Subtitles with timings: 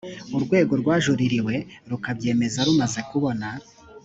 [0.35, 1.55] urwego rwajuririwe
[1.89, 3.47] rukabyemeza rumaze kubona